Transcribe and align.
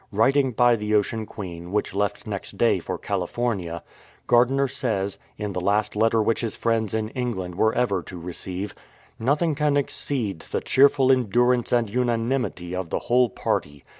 Writing 0.11 0.51
by 0.51 0.75
the 0.75 0.95
Ocean 0.95 1.27
Queen, 1.27 1.71
which 1.71 1.93
left 1.93 2.25
next 2.25 2.57
day 2.57 2.79
for 2.79 2.97
California, 2.97 3.83
Gardiner 4.25 4.67
says, 4.67 5.19
in 5.37 5.53
the 5.53 5.61
last 5.61 5.95
letter 5.95 6.23
which 6.23 6.41
his 6.41 6.55
friends 6.55 6.95
in 6.95 7.09
England 7.09 7.53
were 7.53 7.73
ever 7.75 8.01
to 8.01 8.17
receive:" 8.17 8.73
Nothing 9.19 9.53
can 9.53 9.77
exceed 9.77 10.39
the 10.39 10.59
cheerful 10.61 11.11
endurance 11.11 11.71
and 11.71 11.87
unanimity 11.87 12.75
of 12.75 12.89
the 12.89 12.97
whole 12.97 13.29
party. 13.29 13.83